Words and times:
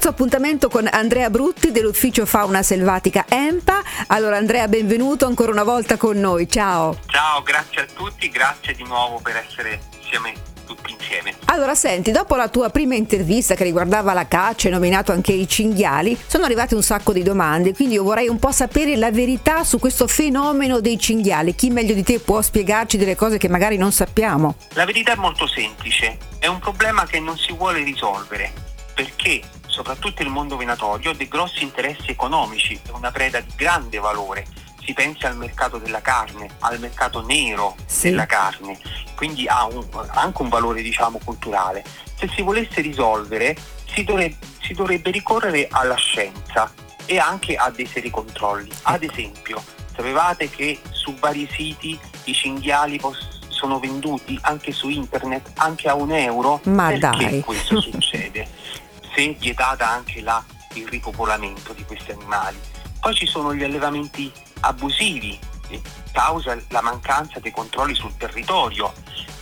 Terzo 0.00 0.16
appuntamento 0.16 0.70
con 0.70 0.88
Andrea 0.90 1.28
Brutti 1.28 1.72
dell'ufficio 1.72 2.24
fauna 2.24 2.62
selvatica 2.62 3.26
EMPA. 3.28 3.82
Allora 4.06 4.38
Andrea, 4.38 4.66
benvenuto 4.66 5.26
ancora 5.26 5.52
una 5.52 5.62
volta 5.62 5.98
con 5.98 6.18
noi. 6.18 6.48
Ciao. 6.48 6.96
Ciao, 7.04 7.42
grazie 7.42 7.82
a 7.82 7.86
tutti, 7.94 8.30
grazie 8.30 8.72
di 8.72 8.82
nuovo 8.84 9.20
per 9.22 9.36
essere 9.36 9.78
insieme 10.00 10.32
tutti 10.64 10.92
insieme. 10.92 11.34
Allora, 11.44 11.74
senti, 11.74 12.12
dopo 12.12 12.34
la 12.34 12.48
tua 12.48 12.70
prima 12.70 12.94
intervista 12.94 13.54
che 13.54 13.62
riguardava 13.62 14.14
la 14.14 14.26
caccia 14.26 14.68
e 14.68 14.70
nominato 14.70 15.12
anche 15.12 15.32
i 15.32 15.46
cinghiali, 15.46 16.18
sono 16.26 16.46
arrivate 16.46 16.74
un 16.74 16.82
sacco 16.82 17.12
di 17.12 17.22
domande, 17.22 17.74
quindi 17.74 17.96
io 17.96 18.02
vorrei 18.02 18.28
un 18.28 18.38
po' 18.38 18.52
sapere 18.52 18.96
la 18.96 19.10
verità 19.10 19.64
su 19.64 19.78
questo 19.78 20.06
fenomeno 20.06 20.80
dei 20.80 20.98
cinghiali. 20.98 21.54
Chi 21.54 21.68
meglio 21.68 21.92
di 21.92 22.02
te 22.02 22.20
può 22.20 22.40
spiegarci 22.40 22.96
delle 22.96 23.16
cose 23.16 23.36
che 23.36 23.50
magari 23.50 23.76
non 23.76 23.92
sappiamo? 23.92 24.54
La 24.72 24.86
verità 24.86 25.12
è 25.12 25.16
molto 25.16 25.46
semplice, 25.46 26.16
è 26.38 26.46
un 26.46 26.58
problema 26.58 27.04
che 27.04 27.20
non 27.20 27.36
si 27.36 27.52
vuole 27.52 27.82
risolvere, 27.82 28.50
perché 28.94 29.42
soprattutto 29.70 30.22
il 30.22 30.28
mondo 30.28 30.56
venatorio 30.56 31.10
ha 31.10 31.14
dei 31.14 31.28
grossi 31.28 31.62
interessi 31.62 32.10
economici, 32.10 32.78
è 32.86 32.90
una 32.90 33.10
preda 33.10 33.40
di 33.40 33.52
grande 33.56 33.98
valore. 33.98 34.46
Si 34.84 34.92
pensa 34.92 35.28
al 35.28 35.36
mercato 35.36 35.78
della 35.78 36.00
carne, 36.00 36.48
al 36.60 36.78
mercato 36.80 37.24
nero 37.24 37.76
Sì. 37.86 38.10
della 38.10 38.26
carne, 38.26 38.78
quindi 39.14 39.46
ha 39.46 39.64
un- 39.66 39.86
anche 40.08 40.42
un 40.42 40.48
valore 40.48 40.82
diciamo 40.82 41.20
culturale. 41.24 41.84
Se 42.16 42.28
si 42.34 42.42
volesse 42.42 42.80
risolvere 42.80 43.56
si 43.92 44.04
dovrebbe, 44.04 44.36
si 44.60 44.72
dovrebbe 44.74 45.10
ricorrere 45.10 45.68
alla 45.70 45.96
scienza 45.96 46.72
e 47.06 47.18
anche 47.18 47.56
a 47.56 47.70
dei 47.70 47.86
seri 47.86 48.10
controlli. 48.10 48.70
Ad 48.82 49.02
esempio, 49.02 49.62
sapevate 49.94 50.48
che 50.50 50.80
su 50.90 51.14
vari 51.18 51.48
siti 51.52 51.98
i 52.24 52.32
cinghiali 52.34 52.98
pos- 52.98 53.38
sono 53.48 53.78
venduti 53.78 54.38
anche 54.42 54.72
su 54.72 54.88
internet 54.88 55.50
anche 55.56 55.88
a 55.88 55.94
un 55.94 56.12
euro? 56.12 56.60
Ma 56.64 56.88
Perché 56.88 56.98
dai. 57.28 57.40
questo 57.40 57.80
succede? 57.80 58.48
Se 59.14 59.36
vietata 59.38 59.88
anche 59.88 60.20
la- 60.20 60.42
il 60.74 60.86
ripopolamento 60.88 61.72
di 61.72 61.84
questi 61.84 62.12
animali. 62.12 62.58
Poi 63.00 63.14
ci 63.14 63.26
sono 63.26 63.54
gli 63.54 63.64
allevamenti 63.64 64.30
abusivi, 64.60 65.38
eh, 65.68 65.80
causa 66.12 66.56
la 66.68 66.82
mancanza 66.82 67.40
dei 67.40 67.50
controlli 67.50 67.94
sul 67.94 68.16
territorio. 68.16 68.92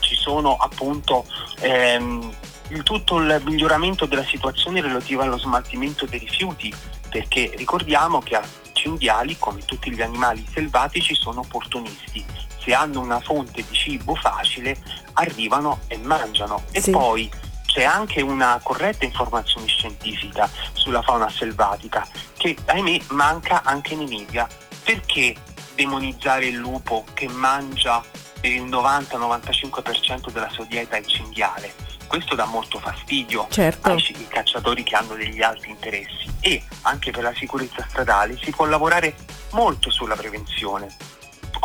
Ci 0.01 0.15
sono 0.15 0.57
appunto 0.57 1.25
ehm, 1.61 2.33
il, 2.69 2.83
tutto 2.85 3.19
il 3.19 3.43
miglioramento 3.45 4.07
della 4.07 4.25
situazione 4.25 4.81
relativa 4.81 5.25
allo 5.25 5.39
smaltimento 5.39 6.07
dei 6.07 6.21
rifiuti, 6.21 6.73
perché 7.11 7.53
ricordiamo 7.57 8.21
che 8.21 8.37
a 8.37 8.43
cinghiali, 8.75 9.37
come 9.39 9.65
tutti 9.65 9.91
gli 9.91 10.01
animali 10.03 10.47
selvatici, 10.53 11.15
sono 11.15 11.41
opportunisti. 11.41 12.25
Se 12.63 12.73
hanno 12.75 13.01
una 13.01 13.19
fonte 13.21 13.65
di 13.69 13.75
cibo 13.77 14.15
facile, 14.15 14.79
arrivano 15.15 15.81
e 15.89 15.99
mangiano. 15.99 16.63
E 16.71 16.81
Sì. 16.81 16.91
poi 16.93 17.29
c'è 17.69 17.85
anche 17.85 18.23
una 18.23 18.59
corretta 18.63 19.05
informazione 19.05 19.67
scientifica 19.67 20.51
sulla 20.73 21.03
fauna 21.03 21.29
selvatica 21.29 22.07
che 22.37 22.57
ahimè 22.65 22.99
manca 23.11 23.63
anche 23.63 23.93
in 23.93 24.01
Emilia. 24.01 24.49
Perché 24.83 25.37
demonizzare 25.75 26.47
il 26.47 26.57
lupo 26.57 27.05
che 27.13 27.29
mangia 27.29 28.03
per 28.41 28.51
il 28.51 28.65
90-95% 28.65 30.31
della 30.31 30.49
sua 30.49 30.65
dieta 30.65 30.97
il 30.97 31.07
cinghiale? 31.07 31.75
Questo 32.07 32.35
dà 32.35 32.47
molto 32.47 32.79
fastidio 32.79 33.47
Certo. 33.51 33.91
ai 33.91 34.01
ci- 34.01 34.15
ai 34.17 34.27
cacciatori 34.29 34.83
che 34.83 34.97
hanno 34.97 35.15
degli 35.15 35.43
altri 35.43 35.69
interessi 35.69 36.27
e 36.41 36.63
anche 36.83 37.11
per 37.11 37.23
la 37.23 37.35
sicurezza 37.37 37.85
stradale 37.87 38.39
si 38.43 38.51
può 38.51 38.65
lavorare 38.65 39.15
molto 39.51 39.91
sulla 39.91 40.17
prevenzione 40.17 40.89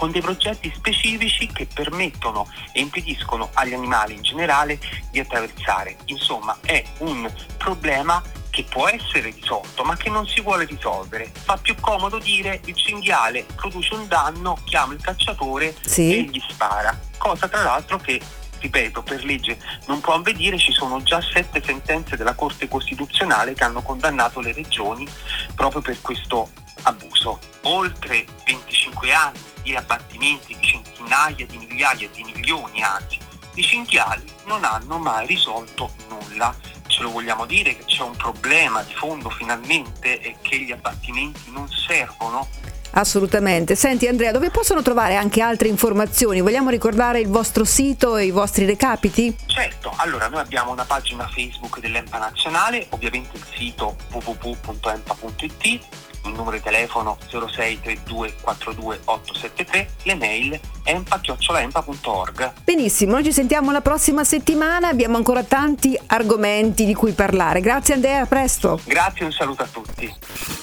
con 0.03 0.11
dei 0.11 0.19
progetti 0.21 0.69
specifici 0.75 1.47
che 1.47 1.65
permettono 1.65 2.45
e 2.73 2.81
impediscono 2.81 3.49
agli 3.53 3.73
animali 3.73 4.15
in 4.15 4.21
generale 4.21 4.77
di 5.11 5.21
attraversare. 5.21 5.95
Insomma, 6.07 6.57
è 6.59 6.83
un 6.97 7.31
problema 7.57 8.21
che 8.49 8.65
può 8.65 8.89
essere 8.89 9.31
risolto, 9.31 9.85
ma 9.85 9.95
che 9.95 10.09
non 10.09 10.27
si 10.27 10.41
vuole 10.41 10.65
risolvere. 10.65 11.31
Fa 11.31 11.55
più 11.55 11.75
comodo 11.79 12.17
dire 12.17 12.59
il 12.65 12.75
cinghiale 12.75 13.45
produce 13.55 13.93
un 13.95 14.05
danno, 14.09 14.57
chiama 14.65 14.91
il 14.91 14.99
cacciatore 15.01 15.73
Sì. 15.85 16.17
e 16.17 16.21
gli 16.23 16.41
spara. 16.49 16.99
Cosa 17.17 17.47
tra 17.47 17.63
l'altro 17.63 17.97
che, 17.97 18.19
ripeto, 18.59 19.03
per 19.03 19.23
legge 19.23 19.57
non 19.85 20.01
può 20.01 20.15
avvenire, 20.15 20.57
ci 20.57 20.73
sono 20.73 21.01
già 21.01 21.21
sette 21.21 21.63
sentenze 21.63 22.17
della 22.17 22.35
Corte 22.35 22.67
Costituzionale 22.67 23.53
che 23.53 23.63
hanno 23.63 23.81
condannato 23.81 24.41
le 24.41 24.51
regioni 24.51 25.07
proprio 25.55 25.79
per 25.79 26.01
questo 26.01 26.49
abuso. 26.81 27.39
Oltre 27.61 28.25
25 28.45 29.13
anni 29.13 29.51
di 29.63 29.75
abbattimenti 29.75 30.55
di 30.55 30.65
centinaia 30.65 31.45
di 31.45 31.57
migliaia 31.57 32.07
di 32.09 32.23
milioni 32.23 32.83
anzi 32.83 33.17
di 33.53 33.61
cinghiali 33.61 34.23
non 34.45 34.63
hanno 34.63 34.97
mai 34.97 35.25
risolto 35.27 35.93
nulla. 36.09 36.55
Ce 36.87 37.01
lo 37.01 37.11
vogliamo 37.11 37.45
dire 37.45 37.75
che 37.75 37.85
c'è 37.85 38.03
un 38.03 38.15
problema 38.15 38.83
di 38.83 38.93
fondo 38.93 39.29
finalmente 39.29 40.19
e 40.19 40.35
che 40.41 40.59
gli 40.59 40.71
abbattimenti 40.71 41.51
non 41.51 41.67
servono? 41.69 42.47
Assolutamente. 42.93 43.75
Senti 43.75 44.07
Andrea, 44.07 44.31
dove 44.31 44.49
possono 44.49 44.81
trovare 44.81 45.15
anche 45.15 45.41
altre 45.41 45.67
informazioni? 45.67 46.41
Vogliamo 46.41 46.69
ricordare 46.69 47.19
il 47.19 47.27
vostro 47.27 47.63
sito 47.63 48.17
e 48.17 48.25
i 48.25 48.31
vostri 48.31 48.65
recapiti? 48.65 49.35
Certo, 49.45 49.93
allora 49.97 50.27
noi 50.27 50.41
abbiamo 50.41 50.71
una 50.71 50.85
pagina 50.85 51.27
Facebook 51.27 51.79
dell'EMPA 51.79 52.17
nazionale, 52.17 52.87
ovviamente 52.89 53.37
il 53.37 53.43
sito 53.55 53.95
www.empa.it, 54.11 55.65
il 55.65 56.31
numero 56.33 56.51
di 56.51 56.61
telefono 56.61 57.17
0632 57.29 58.35
42 58.41 58.99
873, 59.05 59.89
le 60.03 60.15
mail 60.15 60.59
empa.empa.org. 60.83 62.53
Benissimo, 62.63 63.13
noi 63.13 63.23
ci 63.23 63.33
sentiamo 63.33 63.71
la 63.71 63.81
prossima 63.81 64.23
settimana, 64.23 64.87
abbiamo 64.87 65.17
ancora 65.17 65.43
tanti 65.43 65.99
argomenti 66.07 66.85
di 66.85 66.93
cui 66.93 67.13
parlare. 67.13 67.59
Grazie 67.59 67.95
Andrea, 67.95 68.21
a 68.21 68.25
presto. 68.25 68.79
Grazie 68.83 69.21
e 69.21 69.25
un 69.25 69.31
saluto 69.31 69.63
a 69.63 69.67
tutti. 69.67 70.62